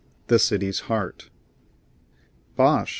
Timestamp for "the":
0.29-0.39